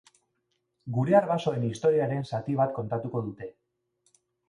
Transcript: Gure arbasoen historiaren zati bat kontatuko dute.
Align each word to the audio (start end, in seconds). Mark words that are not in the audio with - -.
Gure 0.95 1.17
arbasoen 1.19 1.69
historiaren 1.69 2.27
zati 2.35 2.59
bat 2.65 2.77
kontatuko 2.81 3.25
dute. 3.31 3.55